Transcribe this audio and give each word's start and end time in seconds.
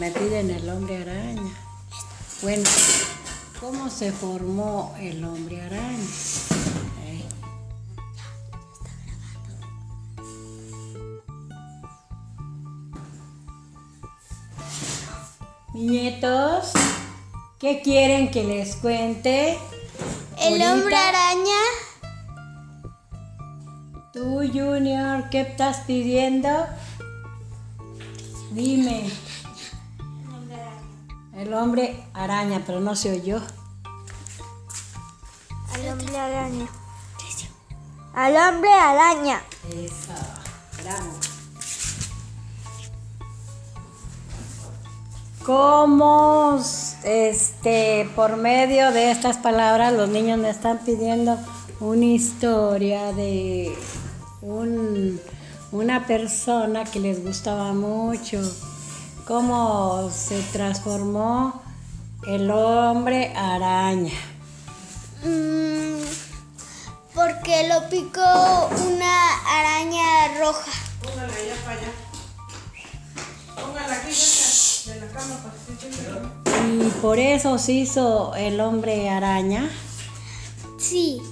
me 0.00 0.10
piden 0.12 0.50
el 0.50 0.66
hombre 0.70 1.02
araña. 1.02 1.52
Bueno, 2.40 2.64
¿cómo 3.60 3.90
se 3.90 4.10
formó 4.12 4.94
el 4.98 5.22
hombre 5.22 5.60
araña? 5.60 6.08
Eh, 7.04 7.28
Nietos, 15.74 16.72
¿qué 17.58 17.82
quieren 17.82 18.30
que 18.30 18.42
les 18.42 18.76
cuente? 18.76 19.58
El 20.40 20.62
hombre 20.62 20.96
araña. 20.96 21.60
Tú, 24.14 24.50
Junior, 24.50 25.28
¿qué 25.28 25.42
estás 25.42 25.80
pidiendo? 25.80 26.48
Dime. 28.52 29.10
El 31.40 31.54
hombre 31.54 32.04
araña, 32.12 32.62
pero 32.66 32.80
no 32.80 32.94
se 32.94 33.12
oyó. 33.12 33.40
Al 35.72 35.88
hombre 35.88 36.18
araña. 36.18 36.66
Al 38.12 38.36
hombre 38.36 38.70
araña. 38.70 39.42
Eso, 39.70 40.12
bravo. 40.82 41.12
¿Cómo, 45.46 46.60
este, 47.04 48.10
por 48.14 48.36
medio 48.36 48.90
de 48.92 49.10
estas 49.10 49.38
palabras, 49.38 49.94
los 49.94 50.10
niños 50.10 50.38
me 50.38 50.50
están 50.50 50.80
pidiendo 50.84 51.38
una 51.80 52.04
historia 52.04 53.12
de 53.14 53.74
un- 54.42 55.18
una 55.72 56.06
persona 56.06 56.84
que 56.84 57.00
les 57.00 57.24
gustaba 57.24 57.72
mucho? 57.72 58.42
¿Cómo 59.30 60.10
se 60.10 60.42
transformó 60.42 61.62
el 62.26 62.50
hombre 62.50 63.32
araña? 63.36 64.12
Mm, 65.22 66.02
porque 67.14 67.68
lo 67.68 67.88
picó 67.88 68.20
una 68.88 69.36
araña 69.46 70.36
roja. 70.36 70.72
Póngala 71.00 71.32
allá 71.32 71.54
para 71.64 71.76
allá. 71.76 71.92
Póngala 73.54 73.96
aquí 73.98 74.12
cerca 74.12 74.94
de 74.94 75.06
la 75.06 75.12
cama 75.12 75.36
para 75.44 75.54
que 75.64 76.58
se. 76.72 76.86
Y 76.88 76.90
por 77.00 77.20
eso 77.20 77.56
se 77.58 77.70
hizo 77.70 78.34
el 78.34 78.60
hombre 78.60 79.10
araña. 79.10 79.70
Sí. 80.76 81.22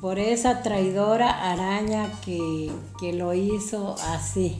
por 0.00 0.18
esa 0.18 0.62
traidora 0.62 1.52
araña 1.52 2.10
que, 2.24 2.70
que 2.98 3.12
lo 3.12 3.34
hizo 3.34 3.96
así. 4.08 4.58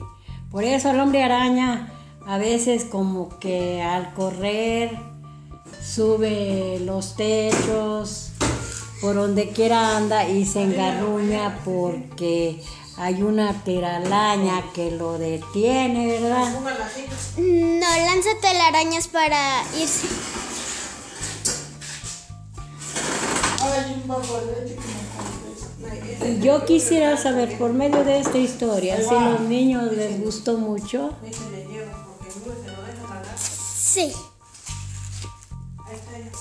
Por 0.51 0.65
eso 0.65 0.91
el 0.91 0.99
hombre 0.99 1.23
araña 1.23 1.93
a 2.27 2.37
veces 2.37 2.83
como 2.83 3.39
que 3.39 3.81
al 3.81 4.13
correr 4.13 4.97
sube 5.81 6.79
los 6.81 7.15
techos, 7.15 8.31
por 8.99 9.15
donde 9.15 9.49
quiera 9.49 9.95
anda 9.95 10.27
y 10.27 10.45
se 10.45 10.63
engarruña 10.63 11.59
porque 11.63 12.61
hay 12.97 13.23
una 13.23 13.63
telaraña 13.63 14.61
que 14.73 14.91
lo 14.91 15.17
detiene, 15.17 16.19
¿verdad? 16.19 16.53
No, 17.37 17.87
lanza 18.05 18.29
telarañas 18.41 19.07
para 19.07 19.63
irse. 19.79 20.07
Ay, 23.63 24.03
un 24.03 24.07
Y 26.23 26.39
yo 26.39 26.65
quisiera 26.65 27.17
saber 27.17 27.57
por 27.57 27.73
medio 27.73 28.03
de 28.03 28.19
esta 28.19 28.37
historia 28.37 28.97
si 29.01 29.13
a 29.13 29.31
los 29.31 29.41
niños 29.41 29.91
les 29.91 30.23
gustó 30.23 30.57
mucho. 30.57 31.13
Sí. 33.35 34.11
Ahí 35.85 35.95
está 35.95 36.17
ya. 36.17 36.31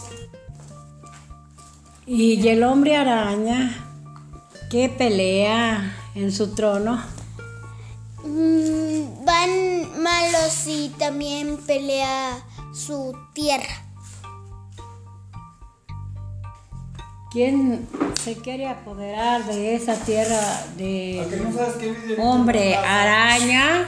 Y 2.06 2.48
el 2.48 2.62
hombre 2.64 2.96
araña 2.96 3.86
que 4.70 4.88
pelea 4.88 5.96
en 6.14 6.32
su 6.32 6.54
trono. 6.54 7.02
Mm, 8.24 9.24
van 9.24 10.02
malos 10.02 10.66
y 10.66 10.90
también 10.98 11.56
pelea 11.58 12.44
su 12.72 13.14
tierra. 13.32 13.89
¿Quién 17.30 17.88
se 18.14 18.36
quiere 18.36 18.68
apoderar 18.68 19.44
de 19.46 19.76
esa 19.76 19.94
tierra 20.04 20.40
de 20.76 21.22
¿A 21.24 21.30
que 21.30 21.36
no 21.36 21.52
sabes 21.52 21.74
qué 21.76 21.92
video? 21.92 22.22
hombre 22.24 22.74
araña? 22.74 23.86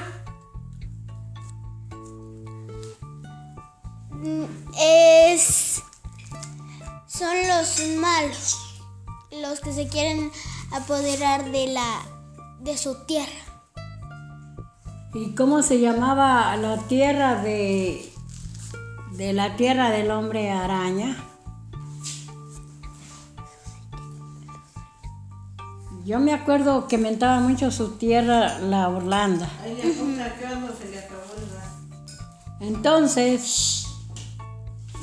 Mm, 4.10 4.44
Es. 4.78 5.82
Son 7.08 7.36
los 7.48 7.80
malos. 7.98 8.58
Los 9.32 9.60
que 9.60 9.72
se 9.72 9.88
quieren 9.88 10.30
apoderar 10.72 11.50
de 11.50 11.66
la. 11.66 12.00
de 12.60 12.78
su 12.78 12.94
tierra. 13.06 13.32
¿Y 15.14 15.34
cómo 15.34 15.62
se 15.62 15.80
llamaba 15.80 16.56
la 16.56 16.78
tierra 16.86 17.42
de 17.42 18.08
de 19.16 19.32
la 19.32 19.56
tierra 19.56 19.90
del 19.90 20.10
hombre 20.12 20.50
araña? 20.52 21.16
Yo 26.04 26.18
me 26.18 26.32
acuerdo 26.32 26.88
que 26.88 26.98
mentaba 26.98 27.38
mucho 27.38 27.70
su 27.70 27.92
tierra, 27.92 28.58
la 28.58 28.88
gas. 28.88 29.48
Entonces, 32.60 33.86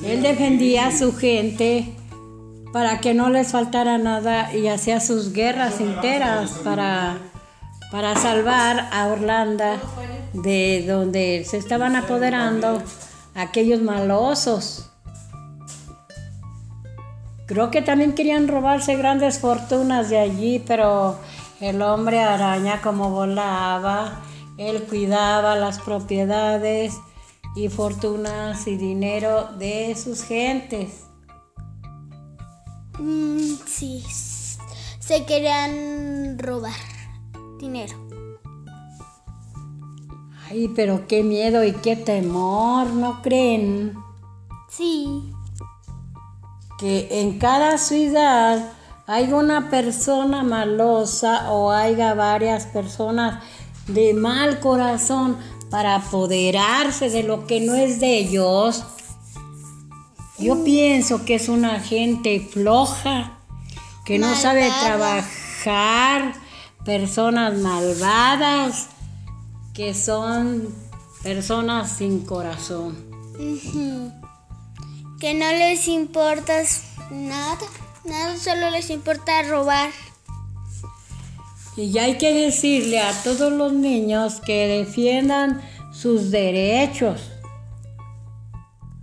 él 0.03 0.21
defendía 0.21 0.87
a 0.87 0.97
su 0.97 1.15
gente 1.15 1.95
para 2.73 2.99
que 2.99 3.13
no 3.13 3.29
les 3.29 3.51
faltara 3.51 3.97
nada 3.97 4.53
y 4.53 4.67
hacía 4.67 4.99
sus 4.99 5.31
guerras 5.31 5.79
enteras 5.79 6.51
para, 6.63 7.17
para 7.91 8.15
salvar 8.15 8.89
a 8.91 9.07
Orlando 9.07 9.63
de 10.33 10.85
donde 10.87 11.45
se 11.49 11.57
estaban 11.57 11.95
apoderando 11.95 12.83
aquellos 13.35 13.81
malosos. 13.81 14.88
Creo 17.49 17.71
que 17.71 17.81
también 17.81 18.13
querían 18.13 18.47
robarse 18.47 18.95
grandes 18.95 19.39
fortunas 19.39 20.11
de 20.11 20.19
allí, 20.19 20.63
pero 20.67 21.17
el 21.59 21.81
hombre 21.81 22.19
araña 22.19 22.79
como 22.79 23.09
volaba, 23.09 24.21
él 24.59 24.83
cuidaba 24.83 25.55
las 25.55 25.79
propiedades 25.79 26.93
y 27.55 27.67
fortunas 27.69 28.67
y 28.67 28.77
dinero 28.77 29.45
de 29.57 29.95
sus 29.95 30.21
gentes. 30.21 31.05
Mm, 32.99 33.55
sí. 33.65 34.03
Se 34.99 35.25
querían 35.25 36.37
robar 36.37 36.71
dinero. 37.59 37.97
Ay, 40.47 40.67
pero 40.75 41.07
qué 41.07 41.23
miedo 41.23 41.63
y 41.63 41.71
qué 41.71 41.95
temor, 41.95 42.91
¿no 42.91 43.23
creen? 43.23 43.95
Sí. 44.69 45.33
Que 46.79 47.21
en 47.21 47.39
cada 47.39 47.77
ciudad 47.77 48.73
hay 49.05 49.33
una 49.33 49.69
persona 49.69 50.43
malosa 50.43 51.51
o 51.51 51.71
haya 51.71 52.13
varias 52.13 52.67
personas 52.67 53.43
de 53.87 54.13
mal 54.13 54.59
corazón 54.59 55.37
para 55.69 55.95
apoderarse 55.95 57.09
de 57.09 57.23
lo 57.23 57.45
que 57.47 57.59
no 57.59 57.73
es 57.75 57.99
de 57.99 58.19
ellos. 58.19 58.83
Yo 60.37 60.63
pienso 60.63 61.25
que 61.25 61.35
es 61.35 61.49
una 61.49 61.79
gente 61.79 62.39
floja, 62.39 63.39
que 64.05 64.19
no 64.19 64.33
sabe 64.35 64.69
trabajar, 64.85 66.33
personas 66.85 67.57
malvadas, 67.57 68.87
que 69.73 69.93
son 69.93 70.67
personas 71.23 71.91
sin 71.91 72.25
corazón. 72.25 72.95
Ujú. 73.37 74.11
Que 75.19 75.33
no 75.33 75.51
les 75.51 75.89
importa 75.89 76.53
nada. 77.11 77.57
Nada, 78.05 78.37
solo 78.37 78.69
les 78.69 78.89
importa 78.89 79.43
robar. 79.43 79.89
Y 81.75 81.91
ya 81.91 82.03
hay 82.03 82.17
que 82.17 82.33
decirle 82.33 83.01
a 83.01 83.11
todos 83.23 83.51
los 83.51 83.73
niños 83.73 84.39
que 84.39 84.67
defiendan 84.67 85.61
sus 85.91 86.31
derechos, 86.31 87.31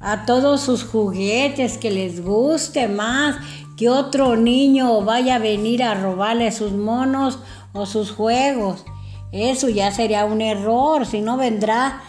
a 0.01 0.25
todos 0.25 0.63
sus 0.63 0.85
juguetes, 0.85 1.77
que 1.77 1.91
les 1.91 2.25
guste 2.25 2.89
más, 2.89 3.37
que 3.77 3.91
otro 3.91 4.37
niño 4.37 5.03
vaya 5.03 5.35
a 5.35 5.39
venir 5.39 5.83
a 5.83 5.95
robarle 5.95 6.51
sus 6.51 6.73
monos 6.73 7.41
o 7.75 7.85
sus 7.85 8.11
juegos. 8.11 8.87
Eso 9.33 9.69
ya 9.69 9.93
sería 9.93 10.25
un 10.25 10.41
error, 10.41 11.05
si 11.05 11.21
no 11.21 11.37
vendrá 11.37 12.03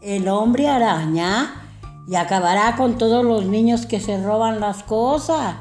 el 0.00 0.26
hombre 0.26 0.68
araña 0.68 1.61
y 2.08 2.16
acabará 2.16 2.76
con 2.76 2.98
todos 2.98 3.24
los 3.24 3.46
niños 3.46 3.86
que 3.86 4.00
se 4.00 4.22
roban 4.22 4.60
las 4.60 4.82
cosas. 4.82 5.56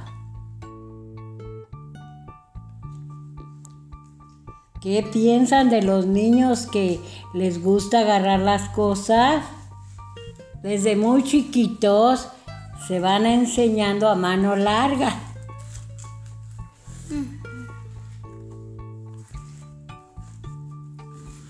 ¿Qué 4.82 5.08
piensan 5.14 5.70
de 5.70 5.84
los 5.84 6.08
niños 6.08 6.66
que 6.66 7.00
les 7.34 7.62
gusta 7.62 8.00
agarrar 8.00 8.40
las 8.40 8.70
cosas? 8.70 9.46
Desde 10.64 10.96
muy 10.96 11.24
chiquitos 11.24 12.30
se 12.88 13.00
van 13.00 13.28
enseñando 13.28 14.10
a 14.10 14.16
mano 14.16 14.56
larga. 14.56 15.16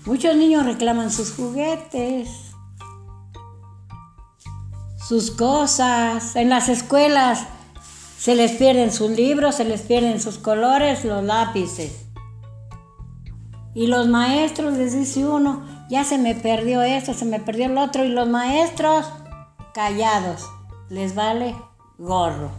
Muchos 0.04 0.36
niños 0.36 0.66
reclaman 0.66 1.10
sus 1.10 1.32
juguetes, 1.32 2.51
sus 5.12 5.30
cosas. 5.30 6.36
En 6.36 6.48
las 6.48 6.70
escuelas 6.70 7.46
se 8.16 8.34
les 8.34 8.52
pierden 8.52 8.90
sus 8.90 9.10
libros, 9.10 9.56
se 9.56 9.66
les 9.66 9.82
pierden 9.82 10.18
sus 10.18 10.38
colores, 10.38 11.04
los 11.04 11.22
lápices. 11.22 12.06
Y 13.74 13.88
los 13.88 14.08
maestros 14.08 14.72
les 14.72 14.94
dice 14.94 15.26
uno, 15.26 15.66
ya 15.90 16.02
se 16.04 16.16
me 16.16 16.34
perdió 16.34 16.80
esto, 16.80 17.12
se 17.12 17.26
me 17.26 17.40
perdió 17.40 17.66
el 17.66 17.76
otro. 17.76 18.06
Y 18.06 18.08
los 18.08 18.26
maestros 18.26 19.04
callados, 19.74 20.48
les 20.88 21.14
vale 21.14 21.56
gorro. 21.98 22.50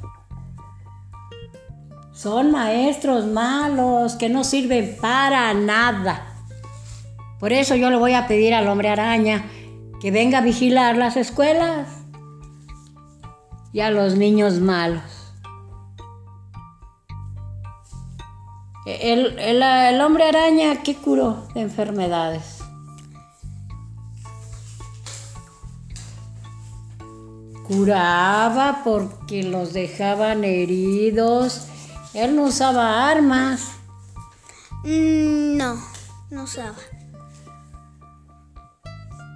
Son 2.12 2.52
maestros 2.52 3.26
malos 3.26 4.14
que 4.14 4.30
no 4.30 4.44
sirven 4.44 4.96
para 5.02 5.56
nada. 5.56 6.36
Por 7.40 7.52
eso 7.52 7.76
yo 7.76 7.90
le 7.90 7.98
voy 7.98 8.14
a 8.14 8.28
pedir 8.28 8.54
al 8.54 8.68
hombre 8.68 8.90
araña 8.90 9.44
que 10.00 10.12
venga 10.12 10.38
a 10.38 10.42
vigilar 10.42 10.98
las 10.98 11.18
escuelas 11.18 12.03
y 13.74 13.82
a 13.82 13.90
los 13.90 14.16
niños 14.16 14.60
malos. 14.60 15.02
El, 18.86 19.40
el, 19.40 20.02
hombre 20.02 20.26
araña, 20.26 20.84
¿qué 20.84 20.96
curó 20.96 21.48
de 21.56 21.62
enfermedades? 21.62 22.60
Curaba 27.66 28.82
porque 28.84 29.44
los 29.44 29.74
dejaban 29.74 30.44
heridos. 30.44 31.68
Él 32.14 32.36
no 32.36 32.44
usaba 32.44 33.10
armas. 33.10 33.72
Mm, 34.84 35.58
no, 35.58 35.82
no 36.30 36.44
usaba. 36.44 36.76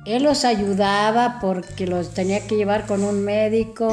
Él 0.07 0.23
los 0.23 0.45
ayudaba 0.45 1.39
porque 1.41 1.85
los 1.85 2.13
tenía 2.13 2.47
que 2.47 2.55
llevar 2.55 2.85
con 2.87 3.03
un 3.03 3.25
médico, 3.25 3.89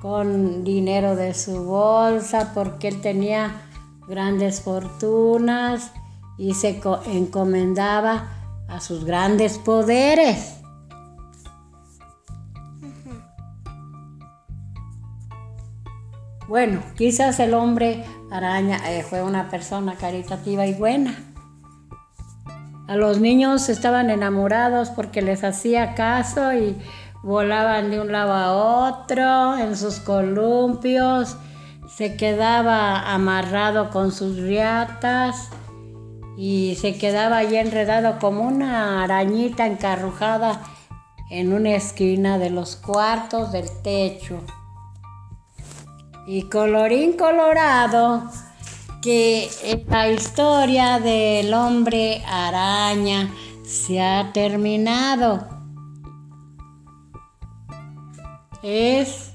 con 0.00 0.62
dinero 0.62 1.16
de 1.16 1.34
su 1.34 1.64
bolsa, 1.64 2.52
porque 2.54 2.86
él 2.86 3.00
tenía 3.00 3.62
grandes 4.06 4.60
fortunas 4.60 5.90
y 6.38 6.54
se 6.54 6.80
encomendaba 7.06 8.28
a 8.68 8.80
sus 8.80 9.04
grandes 9.04 9.58
poderes. 9.58 10.58
Bueno, 16.46 16.80
quizás 16.96 17.40
el 17.40 17.54
hombre 17.54 18.04
araña 18.30 18.78
eh, 18.92 19.02
fue 19.02 19.24
una 19.24 19.50
persona 19.50 19.96
caritativa 19.96 20.68
y 20.68 20.74
buena. 20.74 21.35
A 22.88 22.96
los 22.96 23.20
niños 23.20 23.68
estaban 23.68 24.10
enamorados 24.10 24.90
porque 24.90 25.22
les 25.22 25.44
hacía 25.44 25.94
caso 25.94 26.52
y 26.54 26.76
volaban 27.22 27.90
de 27.90 28.00
un 28.00 28.12
lado 28.12 28.32
a 28.32 28.52
otro 28.52 29.58
en 29.58 29.76
sus 29.76 29.98
columpios 29.98 31.36
se 31.88 32.16
quedaba 32.16 33.12
amarrado 33.14 33.90
con 33.90 34.12
sus 34.12 34.38
riatas 34.38 35.50
y 36.36 36.76
se 36.80 36.98
quedaba 36.98 37.38
ahí 37.38 37.56
enredado 37.56 38.18
como 38.18 38.42
una 38.42 39.02
arañita 39.02 39.66
encarrujada 39.66 40.60
en 41.30 41.52
una 41.52 41.70
esquina 41.70 42.38
de 42.38 42.50
los 42.50 42.76
cuartos 42.76 43.52
del 43.52 43.68
techo. 43.82 44.40
Y 46.26 46.48
colorín 46.50 47.16
colorado, 47.16 48.24
que 49.06 49.84
la 49.88 50.10
historia 50.10 50.98
del 50.98 51.54
hombre 51.54 52.24
araña 52.26 53.32
se 53.62 54.02
ha 54.02 54.32
terminado. 54.32 55.46
Es 58.64 59.30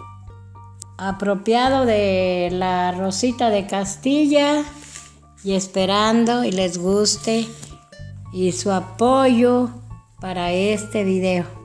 apropiado 0.97 1.85
de 1.85 2.49
la 2.51 2.91
Rosita 2.91 3.49
de 3.49 3.65
Castilla 3.65 4.61
y 5.41 5.53
esperando 5.53 6.43
y 6.43 6.51
les 6.51 6.77
guste 6.77 7.47
y 8.33 8.51
su 8.51 8.73
apoyo 8.73 9.69
para 10.19 10.51
este 10.51 11.05
video. 11.05 11.60